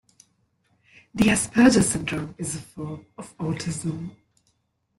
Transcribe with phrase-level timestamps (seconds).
[1.13, 4.15] The Asperger syndrome is a form of autism.